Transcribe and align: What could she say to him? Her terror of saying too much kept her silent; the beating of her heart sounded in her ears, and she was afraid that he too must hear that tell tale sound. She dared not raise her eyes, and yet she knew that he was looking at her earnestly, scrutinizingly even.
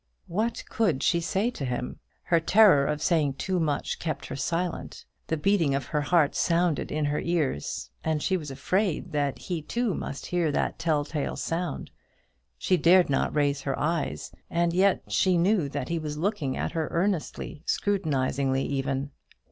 What 0.25 0.63
could 0.67 1.03
she 1.03 1.19
say 1.19 1.51
to 1.51 1.63
him? 1.63 1.99
Her 2.23 2.39
terror 2.39 2.87
of 2.87 3.03
saying 3.03 3.33
too 3.35 3.59
much 3.59 3.99
kept 3.99 4.25
her 4.25 4.35
silent; 4.35 5.05
the 5.27 5.37
beating 5.37 5.75
of 5.75 5.85
her 5.85 6.01
heart 6.01 6.33
sounded 6.33 6.91
in 6.91 7.05
her 7.05 7.19
ears, 7.19 7.91
and 8.03 8.19
she 8.23 8.35
was 8.35 8.49
afraid 8.49 9.11
that 9.11 9.37
he 9.37 9.61
too 9.61 9.93
must 9.93 10.25
hear 10.25 10.51
that 10.53 10.79
tell 10.79 11.05
tale 11.05 11.35
sound. 11.35 11.91
She 12.57 12.77
dared 12.77 13.11
not 13.11 13.35
raise 13.35 13.61
her 13.61 13.77
eyes, 13.77 14.31
and 14.49 14.73
yet 14.73 15.03
she 15.07 15.37
knew 15.37 15.69
that 15.69 15.89
he 15.89 15.99
was 15.99 16.17
looking 16.17 16.57
at 16.57 16.71
her 16.71 16.87
earnestly, 16.91 17.61
scrutinizingly 17.67 18.65
even. 18.65 19.11